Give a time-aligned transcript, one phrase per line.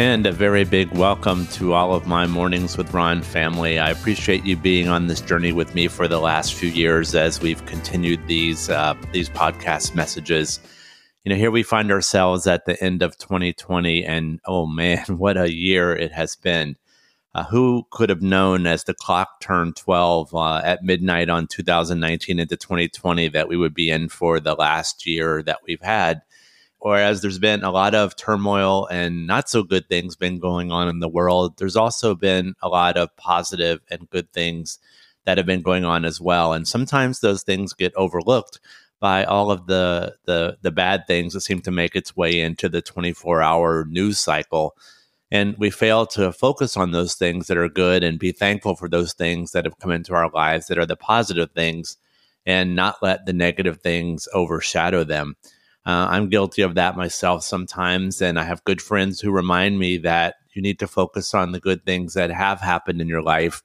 [0.00, 3.78] And a very big welcome to all of my Mornings with Ron family.
[3.78, 7.42] I appreciate you being on this journey with me for the last few years as
[7.42, 10.58] we've continued these uh, these podcast messages.
[11.22, 15.36] You know, here we find ourselves at the end of 2020, and oh man, what
[15.36, 16.76] a year it has been.
[17.34, 22.38] Uh, who could have known as the clock turned 12 uh, at midnight on 2019
[22.40, 26.22] into 2020 that we would be in for the last year that we've had?
[26.80, 30.88] Whereas there's been a lot of turmoil and not so good things been going on
[30.88, 34.78] in the world, there's also been a lot of positive and good things
[35.24, 36.52] that have been going on as well.
[36.52, 38.60] And sometimes those things get overlooked
[38.98, 42.68] by all of the the the bad things that seem to make its way into
[42.68, 44.76] the 24-hour news cycle.
[45.30, 48.88] And we fail to focus on those things that are good and be thankful for
[48.88, 51.96] those things that have come into our lives that are the positive things
[52.46, 55.36] and not let the negative things overshadow them.
[55.86, 58.20] Uh, I'm guilty of that myself sometimes.
[58.20, 61.60] And I have good friends who remind me that you need to focus on the
[61.60, 63.62] good things that have happened in your life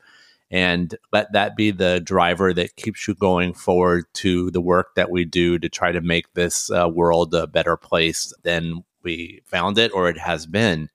[0.52, 5.10] and let that be the driver that keeps you going forward to the work that
[5.10, 9.78] we do to try to make this uh, world a better place than we found
[9.78, 10.90] it or it has been.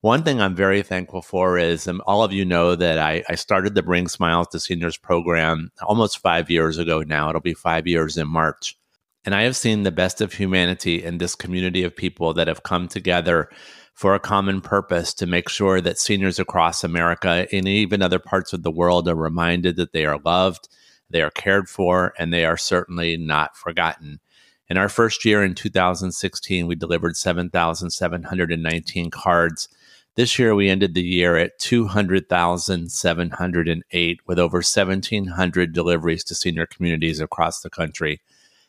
[0.00, 3.34] One thing I'm very thankful for is um, all of you know that I, I
[3.34, 7.28] started the Bring Smiles to Seniors program almost five years ago now.
[7.28, 8.78] It'll be five years in March.
[9.24, 12.62] And I have seen the best of humanity in this community of people that have
[12.62, 13.50] come together
[13.98, 18.52] for a common purpose to make sure that seniors across America and even other parts
[18.52, 20.68] of the world are reminded that they are loved,
[21.10, 24.20] they are cared for, and they are certainly not forgotten.
[24.68, 29.68] In our first year in 2016, we delivered 7,719 cards.
[30.14, 37.18] This year, we ended the year at 200,708 with over 1,700 deliveries to senior communities
[37.18, 38.20] across the country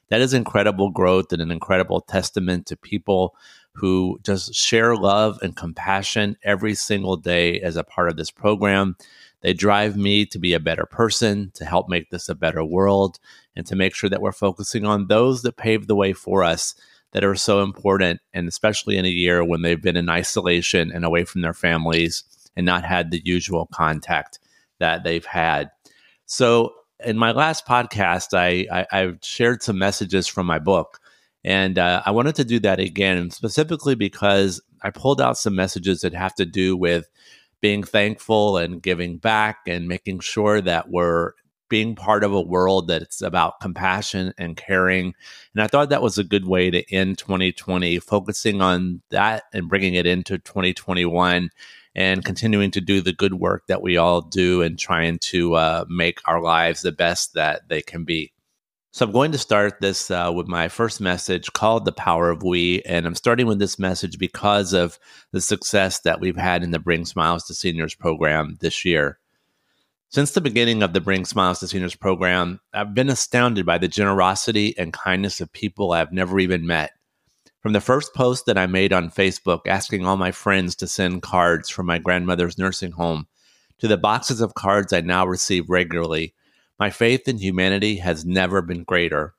[0.10, 3.36] that is incredible growth and an incredible testament to people
[3.74, 8.96] who just share love and compassion every single day as a part of this program.
[9.42, 13.20] They drive me to be a better person, to help make this a better world,
[13.56, 16.76] and to make sure that we're focusing on those that pave the way for us
[17.14, 18.20] that are so important.
[18.34, 22.24] And especially in a year when they've been in isolation and away from their families
[22.58, 24.40] and not had the usual contact
[24.80, 25.72] that they've had.
[26.26, 26.74] So
[27.06, 31.00] in my last podcast, I, I, I shared some messages from my book,
[31.44, 36.02] and uh, I wanted to do that again, specifically because I pulled out some messages
[36.02, 37.10] that have to do with
[37.62, 41.34] being thankful and giving back and making sure that we're
[41.70, 45.14] being part of a world that's about compassion and caring.
[45.54, 49.70] And I thought that was a good way to end 2020, focusing on that and
[49.70, 51.50] bringing it into 2021
[51.96, 55.86] and continuing to do the good work that we all do and trying to uh,
[55.90, 58.32] make our lives the best that they can be.
[58.92, 62.42] So, I'm going to start this uh, with my first message called The Power of
[62.42, 62.82] We.
[62.84, 64.98] And I'm starting with this message because of
[65.32, 69.20] the success that we've had in the Bring Smiles to Seniors program this year.
[70.12, 73.88] Since the beginning of the Bring Smiles to Seniors program, I've been astounded by the
[73.88, 76.94] generosity and kindness of people I've never even met.
[77.62, 81.22] From the first post that I made on Facebook asking all my friends to send
[81.22, 83.28] cards from my grandmother's nursing home
[83.80, 86.34] to the boxes of cards I now receive regularly,
[86.80, 89.34] my faith in humanity has never been greater.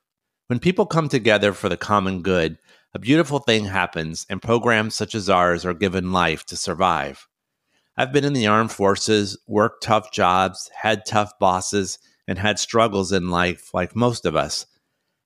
[0.47, 2.57] When people come together for the common good,
[2.93, 7.27] a beautiful thing happens, and programs such as ours are given life to survive.
[7.97, 13.11] I've been in the armed forces, worked tough jobs, had tough bosses, and had struggles
[13.11, 14.65] in life like most of us.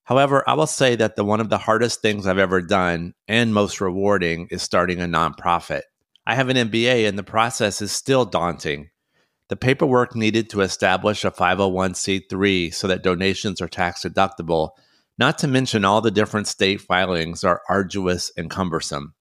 [0.06, 3.54] However, I will say that the one of the hardest things I've ever done and
[3.54, 5.82] most rewarding is starting a nonprofit.
[6.28, 8.92] I have an MBA and the process is still daunting.
[9.50, 14.72] The paperwork needed to establish a 501c3 so that donations are tax deductible,
[15.18, 19.16] not to mention all the different state filings, are arduous and cumbersome.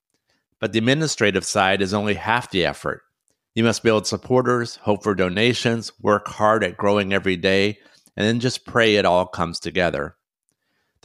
[0.60, 3.02] But the administrative side is only half the effort.
[3.54, 7.78] You must build supporters, hope for donations, work hard at growing every day,
[8.16, 10.16] and then just pray it all comes together.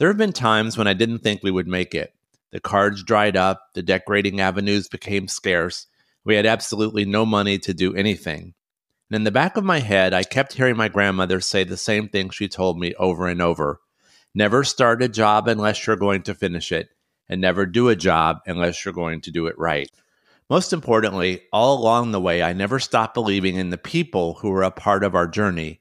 [0.00, 2.14] There have been times when I didn't think we would make it.
[2.52, 5.88] The cards dried up, the decorating avenues became scarce.
[6.24, 8.54] We had absolutely no money to do anything.
[9.10, 12.08] And in the back of my head, I kept hearing my grandmother say the same
[12.08, 13.78] thing she told me over and over
[14.34, 16.88] Never start a job unless you're going to finish it,
[17.28, 19.90] and never do a job unless you're going to do it right.
[20.48, 24.62] Most importantly, all along the way, I never stopped believing in the people who were
[24.62, 25.79] a part of our journey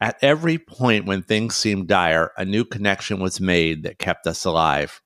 [0.00, 4.44] at every point when things seemed dire, a new connection was made that kept us
[4.44, 5.02] alive.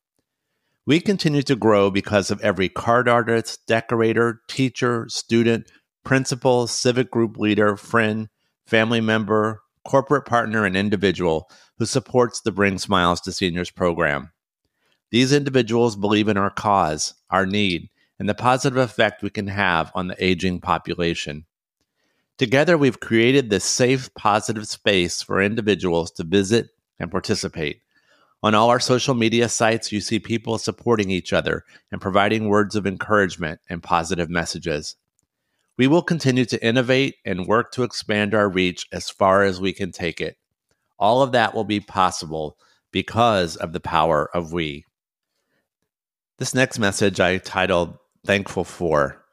[0.87, 5.71] We continue to grow because of every card artist, decorator, teacher, student,
[6.05, 8.29] principal, civic group leader, friend,
[8.67, 14.31] family member, corporate partner, and individual who supports the Bring Smiles to Seniors program.
[15.11, 17.89] These individuals believe in our cause, our need,
[18.19, 21.47] and the positive effect we can have on the aging population.
[22.37, 27.81] Together, we've created this safe, positive space for individuals to visit and participate.
[28.43, 32.77] On all our social media sites, you see people supporting each other and providing words
[32.77, 34.97] of encouragement and positive messages.
[35.79, 39.73] We will continue to innovate and work to expand our reach as far as we
[39.73, 40.37] can take it.
[40.99, 42.59] All of that will be possible
[42.93, 44.85] because of the power of we.
[46.39, 47.97] This next message I titled
[48.27, 49.24] Thankful For.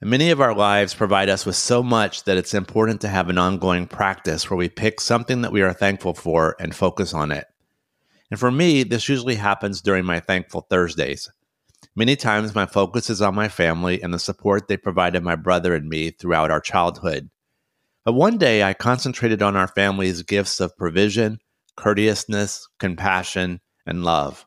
[0.00, 3.36] Many of our lives provide us with so much that it's important to have an
[3.36, 7.46] ongoing practice where we pick something that we are thankful for and focus on it.
[8.30, 11.28] And for me, this usually happens during my Thankful Thursdays.
[11.96, 15.74] Many times, my focus is on my family and the support they provided my brother
[15.74, 17.28] and me throughout our childhood.
[18.04, 21.40] But one day, I concentrated on our family's gifts of provision,
[21.76, 24.46] courteousness, compassion, and love.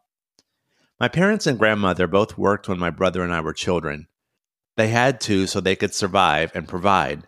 [0.97, 4.07] My parents and grandmother both worked when my brother and I were children.
[4.77, 7.27] They had to so they could survive and provide.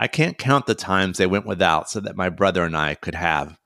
[0.00, 3.16] I can't count the times they went without so that my brother and I could
[3.16, 3.58] have.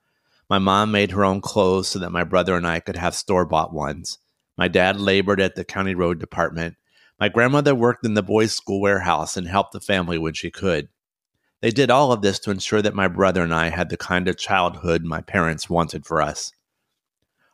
[0.48, 3.44] My mom made her own clothes so that my brother and I could have store
[3.44, 4.18] bought ones.
[4.56, 6.76] My dad labored at the county road department.
[7.20, 10.88] My grandmother worked in the boys' school warehouse and helped the family when she could.
[11.60, 14.26] They did all of this to ensure that my brother and I had the kind
[14.26, 16.52] of childhood my parents wanted for us.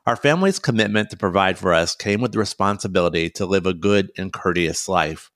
[0.07, 4.11] Our family's commitment to provide for us came with the responsibility to live a good
[4.17, 5.31] and courteous life.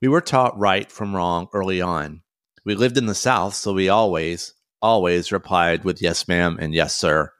[0.00, 2.22] We were taught right from wrong early on.
[2.64, 6.94] We lived in the South, so we always, always replied with yes, ma'am, and yes,
[6.96, 7.32] sir.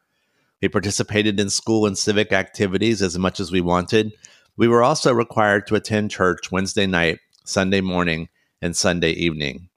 [0.60, 4.12] We participated in school and civic activities as much as we wanted.
[4.56, 8.28] We were also required to attend church Wednesday night, Sunday morning,
[8.60, 9.68] and Sunday evening.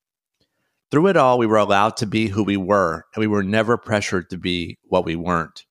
[0.89, 3.77] Through it all, we were allowed to be who we were, and we were never
[3.77, 5.65] pressured to be what we weren't.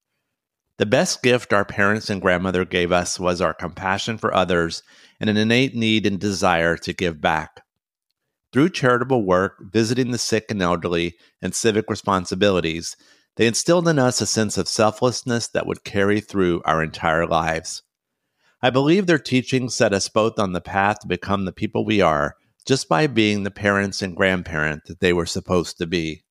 [0.77, 4.85] The best gift our parents and grandmother gave us was our compassion for others
[5.20, 7.62] and an innate need and desire to give back.
[8.52, 12.96] Through charitable work, visiting the sick and elderly, and civic responsibilities,
[13.37, 17.82] they instilled in us a sense of selflessness that would carry through our entire lives.
[18.62, 22.00] I believe their teachings set us both on the path to become the people we
[22.00, 22.34] are
[22.67, 26.25] just by being the parents and grandparent that they were supposed to be.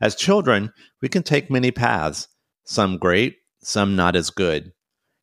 [0.00, 2.28] As children, we can take many paths,
[2.64, 4.72] some great, some not as good.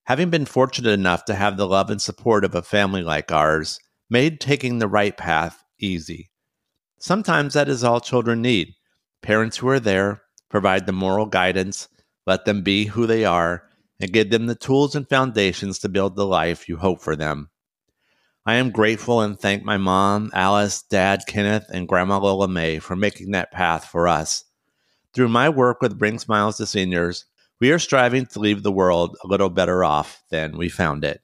[0.09, 3.79] Having been fortunate enough to have the love and support of a family like ours
[4.09, 6.31] made taking the right path easy.
[6.97, 8.73] Sometimes that is all children need
[9.21, 11.87] parents who are there, provide the moral guidance,
[12.25, 13.61] let them be who they are,
[13.99, 17.51] and give them the tools and foundations to build the life you hope for them.
[18.47, 22.95] I am grateful and thank my mom, Alice, dad, Kenneth, and grandma Lola May for
[22.95, 24.43] making that path for us.
[25.13, 27.25] Through my work with Bring Smiles to Seniors,
[27.59, 31.21] we are striving to leave the world a little better off than we found it.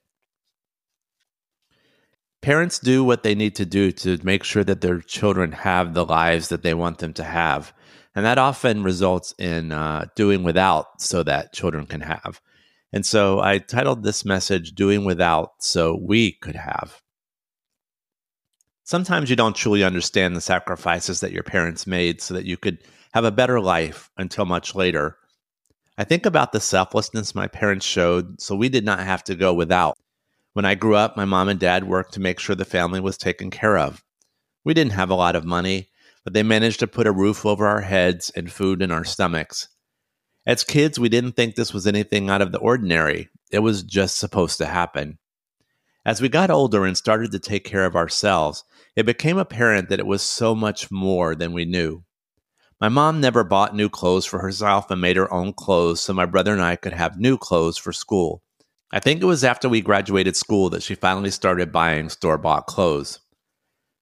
[2.41, 6.05] Parents do what they need to do to make sure that their children have the
[6.05, 7.73] lives that they want them to have.
[8.13, 12.39] And that often results in uh, doing without so that children can have.
[12.93, 17.01] And so I titled this message, Doing Without So We Could Have.
[18.83, 22.77] Sometimes you don't truly understand the sacrifices that your parents made so that you could
[23.13, 25.17] have a better life until much later.
[25.97, 29.53] I think about the selflessness my parents showed so we did not have to go
[29.53, 29.97] without.
[30.53, 33.17] When I grew up, my mom and dad worked to make sure the family was
[33.17, 34.03] taken care of.
[34.63, 35.89] We didn't have a lot of money,
[36.23, 39.67] but they managed to put a roof over our heads and food in our stomachs.
[40.45, 43.29] As kids, we didn't think this was anything out of the ordinary.
[43.51, 45.17] It was just supposed to happen.
[46.05, 48.63] As we got older and started to take care of ourselves,
[48.95, 52.04] it became apparent that it was so much more than we knew.
[52.81, 56.25] My mom never bought new clothes for herself and made her own clothes so my
[56.25, 58.43] brother and I could have new clothes for school.
[58.91, 62.67] I think it was after we graduated school that she finally started buying store bought
[62.67, 63.19] clothes.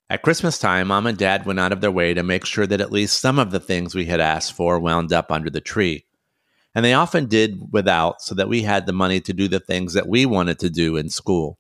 [0.10, 2.82] At Christmas time, mom and dad went out of their way to make sure that
[2.82, 6.06] at least some of the things we had asked for wound up under the tree.
[6.76, 9.94] And they often did without so that we had the money to do the things
[9.94, 11.60] that we wanted to do in school.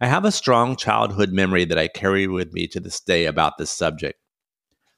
[0.00, 3.58] I have a strong childhood memory that I carry with me to this day about
[3.58, 4.18] this subject.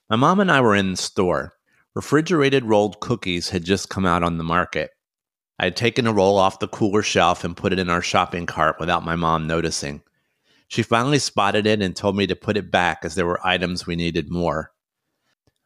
[0.08, 1.54] My mom and I were in the store.
[1.96, 4.90] Refrigerated rolled cookies had just come out on the market.
[5.58, 8.46] I had taken a roll off the cooler shelf and put it in our shopping
[8.46, 10.02] cart without my mom noticing.
[10.68, 13.84] She finally spotted it and told me to put it back as there were items
[13.84, 14.70] we needed more.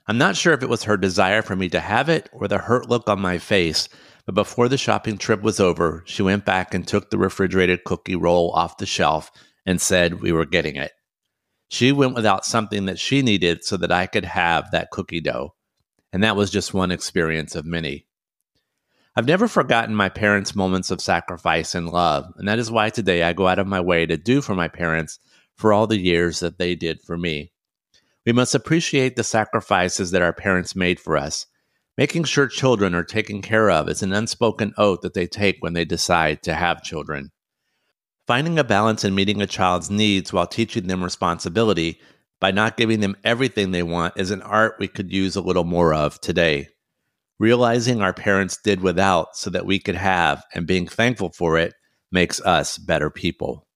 [0.06, 2.58] I'm not sure if it was her desire for me to have it or the
[2.58, 3.90] hurt look on my face,
[4.24, 8.16] but before the shopping trip was over, she went back and took the refrigerated cookie
[8.16, 9.30] roll off the shelf
[9.66, 10.92] and said we were getting it.
[11.72, 15.54] She went without something that she needed so that I could have that cookie dough.
[16.12, 18.06] And that was just one experience of many.
[19.14, 23.22] I've never forgotten my parents' moments of sacrifice and love, and that is why today
[23.22, 25.20] I go out of my way to do for my parents
[25.54, 27.52] for all the years that they did for me.
[28.26, 31.46] We must appreciate the sacrifices that our parents made for us.
[31.96, 35.74] Making sure children are taken care of is an unspoken oath that they take when
[35.74, 37.30] they decide to have children.
[38.30, 41.98] Finding a balance in meeting a child's needs while teaching them responsibility
[42.40, 45.64] by not giving them everything they want is an art we could use a little
[45.64, 46.68] more of today.
[47.40, 51.74] Realizing our parents did without so that we could have and being thankful for it
[52.12, 53.66] makes us better people.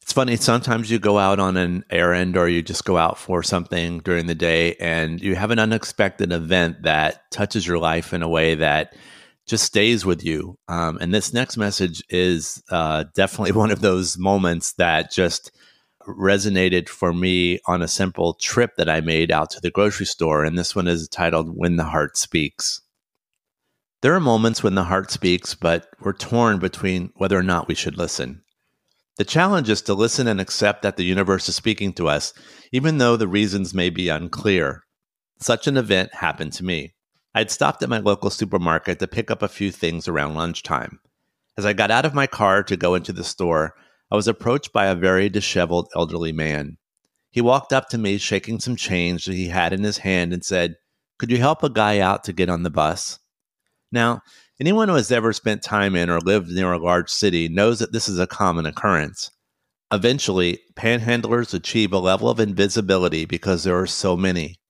[0.00, 3.44] It's funny, sometimes you go out on an errand or you just go out for
[3.44, 8.22] something during the day and you have an unexpected event that touches your life in
[8.22, 8.96] a way that
[9.46, 10.58] just stays with you.
[10.68, 15.50] Um, and this next message is uh, definitely one of those moments that just
[16.06, 20.44] resonated for me on a simple trip that I made out to the grocery store.
[20.44, 22.82] And this one is titled When the Heart Speaks.
[24.02, 27.76] There are moments when the heart speaks, but we're torn between whether or not we
[27.76, 28.42] should listen.
[29.16, 32.34] The challenge is to listen and accept that the universe is speaking to us,
[32.72, 34.82] even though the reasons may be unclear.
[35.38, 36.94] Such an event happened to me.
[37.34, 41.00] I had stopped at my local supermarket to pick up a few things around lunchtime.
[41.56, 43.74] As I got out of my car to go into the store,
[44.10, 46.76] I was approached by a very disheveled elderly man.
[47.30, 50.44] He walked up to me, shaking some change that he had in his hand, and
[50.44, 50.76] said,
[51.18, 53.18] Could you help a guy out to get on the bus?
[53.90, 54.22] Now,
[54.62, 57.90] Anyone who has ever spent time in or lived near a large city knows that
[57.90, 59.32] this is a common occurrence.
[59.90, 64.60] Eventually, panhandlers achieve a level of invisibility because there are so many.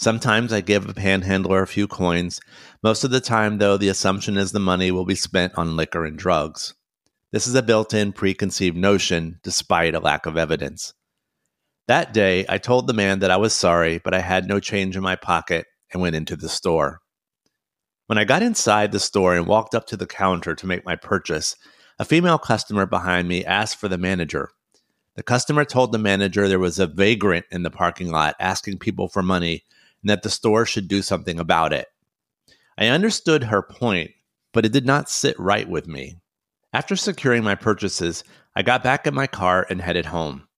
[0.00, 2.40] Sometimes I give a panhandler a few coins.
[2.82, 6.06] Most of the time, though, the assumption is the money will be spent on liquor
[6.06, 6.72] and drugs.
[7.32, 10.94] This is a built in preconceived notion, despite a lack of evidence.
[11.86, 14.96] That day, I told the man that I was sorry, but I had no change
[14.96, 17.00] in my pocket and went into the store.
[18.06, 20.96] When I got inside the store and walked up to the counter to make my
[20.96, 21.56] purchase,
[21.98, 24.48] a female customer behind me asked for the manager.
[25.16, 29.06] The customer told the manager there was a vagrant in the parking lot asking people
[29.06, 29.64] for money
[30.02, 31.88] and that the store should do something about it.
[32.78, 34.10] I understood her point,
[34.52, 36.16] but it did not sit right with me.
[36.72, 40.48] After securing my purchases, I got back in my car and headed home.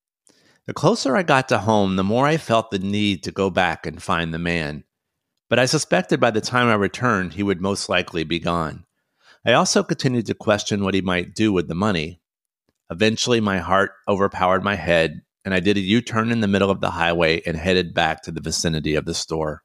[0.67, 3.87] The closer I got to home, the more I felt the need to go back
[3.87, 4.85] and find the man
[5.53, 8.87] but I suspected by the time I returned, he would most likely be gone.
[9.45, 12.23] I also continued to question what he might do with the money.
[12.91, 16.71] Eventually, my heart overpowered my head, and I did a U turn in the middle
[16.71, 19.63] of the highway and headed back to the vicinity of the store.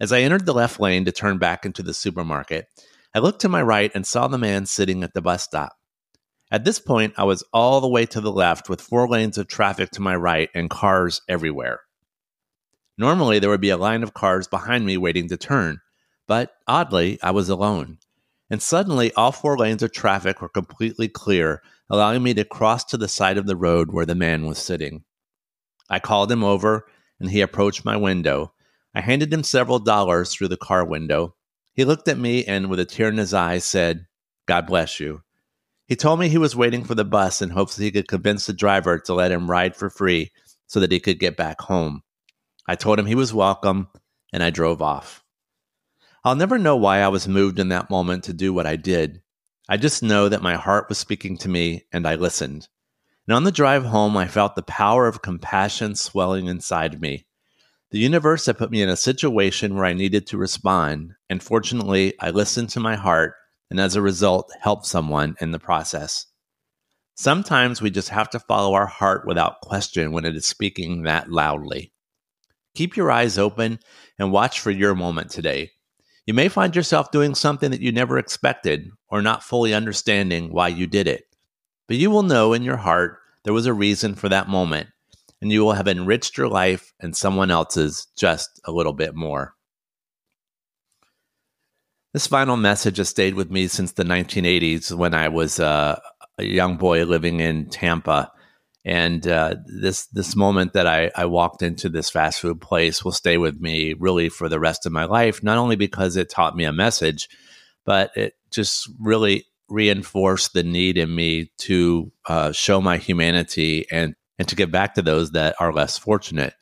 [0.00, 2.66] As I entered the left lane to turn back into the supermarket,
[3.14, 5.72] I looked to my right and saw the man sitting at the bus stop.
[6.50, 9.48] At this point, I was all the way to the left with four lanes of
[9.48, 11.80] traffic to my right and cars everywhere.
[12.98, 15.80] Normally, there would be a line of cars behind me waiting to turn,
[16.28, 17.98] but oddly, I was alone.
[18.50, 22.96] And suddenly, all four lanes of traffic were completely clear, allowing me to cross to
[22.96, 25.04] the side of the road where the man was sitting.
[25.90, 26.86] I called him over,
[27.20, 28.52] and he approached my window.
[28.94, 31.34] I handed him several dollars through the car window.
[31.72, 34.06] He looked at me and, with a tear in his eye, said,
[34.46, 35.22] God bless you.
[35.86, 38.46] He told me he was waiting for the bus in hopes that he could convince
[38.46, 40.32] the driver to let him ride for free
[40.66, 42.02] so that he could get back home.
[42.66, 43.88] I told him he was welcome,
[44.32, 45.22] and I drove off.
[46.24, 49.20] I'll never know why I was moved in that moment to do what I did.
[49.68, 52.68] I just know that my heart was speaking to me, and I listened.
[53.26, 57.26] And on the drive home, I felt the power of compassion swelling inside me.
[57.90, 62.14] The universe had put me in a situation where I needed to respond, and fortunately,
[62.20, 63.34] I listened to my heart
[63.70, 66.26] and as a result, helped someone in the process.
[67.16, 71.30] Sometimes we just have to follow our heart without question when it is speaking that
[71.30, 71.92] loudly.
[72.74, 73.78] Keep your eyes open
[74.18, 75.70] and watch for your moment today.
[76.26, 80.68] You may find yourself doing something that you never expected or not fully understanding why
[80.68, 81.26] you did it.
[81.86, 84.88] But you will know in your heart there was a reason for that moment,
[85.42, 89.54] and you will have enriched your life and someone else's just a little bit more.
[92.14, 95.98] This final message has stayed with me since the 1980s when I was uh,
[96.38, 98.30] a young boy living in Tampa
[98.84, 103.12] and uh, this this moment that I, I walked into this fast food place will
[103.12, 105.42] stay with me really for the rest of my life.
[105.42, 107.28] Not only because it taught me a message,
[107.86, 114.14] but it just really reinforced the need in me to uh, show my humanity and
[114.38, 116.54] and to give back to those that are less fortunate.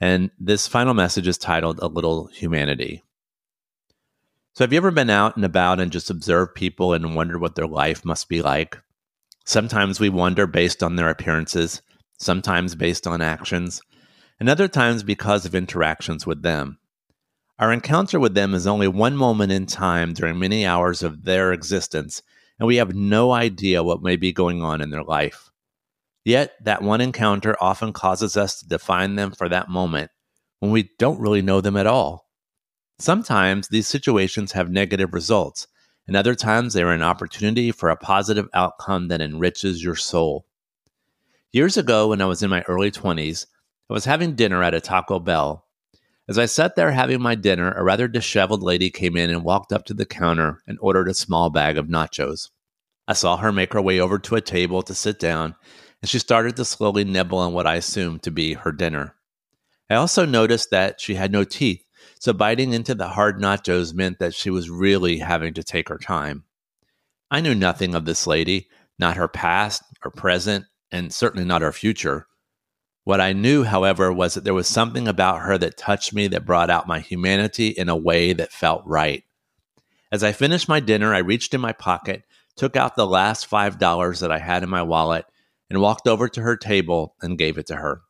[0.00, 3.02] And this final message is titled "A Little Humanity."
[4.54, 7.54] So, have you ever been out and about and just observed people and wondered what
[7.54, 8.78] their life must be like?
[9.50, 11.82] Sometimes we wonder based on their appearances,
[12.20, 13.82] sometimes based on actions,
[14.38, 16.78] and other times because of interactions with them.
[17.58, 21.52] Our encounter with them is only one moment in time during many hours of their
[21.52, 22.22] existence,
[22.60, 25.50] and we have no idea what may be going on in their life.
[26.24, 30.12] Yet, that one encounter often causes us to define them for that moment
[30.60, 32.28] when we don't really know them at all.
[33.00, 35.66] Sometimes these situations have negative results,
[36.06, 40.46] and other times they are an opportunity for a positive outcome that enriches your soul.
[41.52, 43.46] Years ago, when I was in my early 20s,
[43.88, 45.66] I was having dinner at a Taco Bell
[46.30, 49.72] as I sat there having my dinner, a rather disheveled lady came in and walked
[49.72, 52.50] up to the counter and ordered a small bag of nachos.
[53.08, 55.56] I saw her make her way over to a table to sit down,
[56.00, 59.16] and she started to slowly nibble on what I assumed to be her dinner.
[59.90, 61.84] I also noticed that she had no teeth,
[62.20, 65.96] so biting into the hard nachos meant that she was really having to take her
[65.96, 66.44] time.
[67.30, 71.72] I knew nothing of this lady, not her past or present, and certainly not her
[71.72, 72.26] future.
[73.04, 76.44] What I knew, however, was that there was something about her that touched me that
[76.44, 79.24] brought out my humanity in a way that felt right.
[80.12, 82.24] As I finished my dinner, I reached in my pocket,
[82.54, 85.24] took out the last $5 that I had in my wallet,
[85.70, 88.02] and walked over to her table and gave it to her.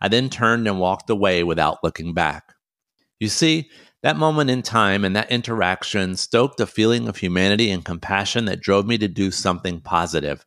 [0.00, 2.54] I then turned and walked away without looking back.
[3.20, 3.70] You see,
[4.02, 8.62] that moment in time and that interaction stoked a feeling of humanity and compassion that
[8.62, 10.46] drove me to do something positive.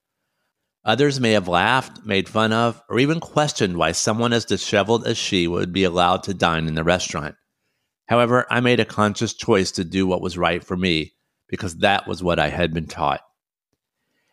[0.84, 5.18] Others may have laughed, made fun of, or even questioned why someone as disheveled as
[5.18, 7.36] she would be allowed to dine in the restaurant.
[8.08, 11.14] However, I made a conscious choice to do what was right for me
[11.48, 13.22] because that was what I had been taught.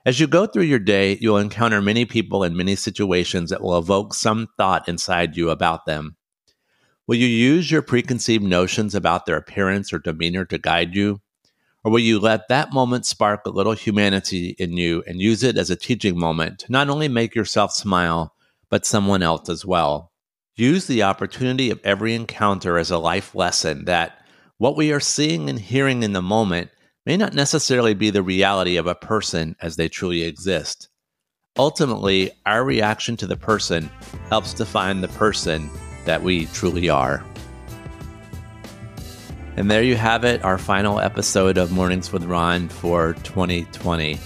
[0.07, 3.77] As you go through your day, you'll encounter many people in many situations that will
[3.77, 6.17] evoke some thought inside you about them.
[7.11, 11.21] Will you use your preconceived notions about their appearance or demeanor to guide you?
[11.83, 15.59] Or will you let that moment spark a little humanity in you and use it
[15.59, 18.33] as a teaching moment to not only make yourself smile,
[18.69, 20.13] but someone else as well?
[20.55, 24.25] Use the opportunity of every encounter as a life lesson that
[24.59, 26.71] what we are seeing and hearing in the moment
[27.07, 30.89] may not necessarily be the reality of a person as they truly exist.
[31.59, 33.91] Ultimately, our reaction to the person
[34.29, 35.69] helps define the person
[36.05, 37.25] that we truly are.
[39.57, 44.19] And there you have it, our final episode of Mornings with Ron for 2020.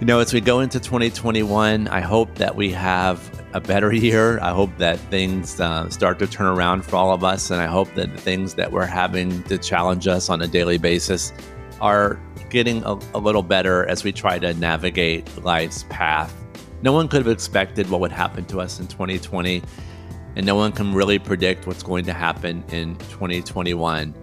[0.00, 4.38] You know, as we go into 2021, I hope that we have a better year.
[4.40, 7.50] I hope that things uh, start to turn around for all of us.
[7.50, 10.78] And I hope that the things that we're having to challenge us on a daily
[10.78, 11.32] basis
[11.80, 16.34] are getting a, a little better as we try to navigate life's path.
[16.82, 19.62] No one could have expected what would happen to us in 2020
[20.36, 24.14] and no one can really predict what's going to happen in 2021.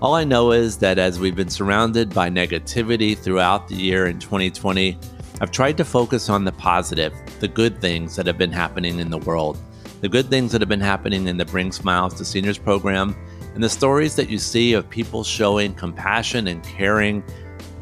[0.00, 4.18] All I know is that as we've been surrounded by negativity throughout the year in
[4.18, 4.98] 2020,
[5.40, 9.10] I've tried to focus on the positive, the good things that have been happening in
[9.10, 9.58] the world,
[10.00, 13.16] the good things that have been happening in the Bring Smiles to Seniors program,
[13.54, 17.22] and the stories that you see of people showing compassion and caring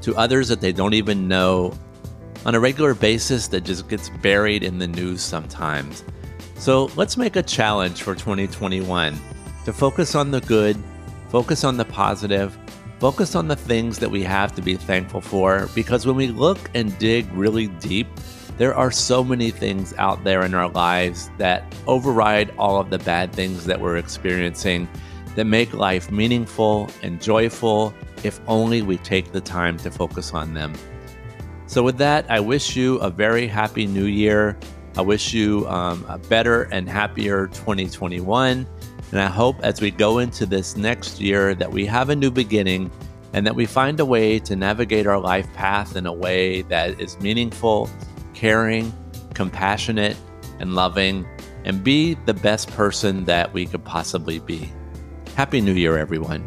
[0.02, 1.72] to others that they don't even know
[2.44, 6.04] on a regular basis that just gets buried in the news sometimes.
[6.61, 9.18] So let's make a challenge for 2021
[9.64, 10.77] to focus on the good,
[11.31, 12.55] focus on the positive,
[12.99, 15.70] focus on the things that we have to be thankful for.
[15.75, 18.09] Because when we look and dig really deep,
[18.59, 22.99] there are so many things out there in our lives that override all of the
[22.99, 24.87] bad things that we're experiencing
[25.37, 30.53] that make life meaningful and joyful if only we take the time to focus on
[30.53, 30.75] them.
[31.66, 34.59] So, with that, I wish you a very happy new year.
[34.96, 38.66] I wish you um, a better and happier 2021.
[39.12, 42.31] And I hope as we go into this next year that we have a new
[42.31, 42.90] beginning
[43.33, 47.00] and that we find a way to navigate our life path in a way that
[47.00, 47.88] is meaningful,
[48.35, 48.92] caring,
[49.35, 50.16] compassionate,
[50.59, 51.26] and loving,
[51.64, 54.72] and be the best person that we could possibly be.
[55.37, 56.44] Happy New Year, everyone.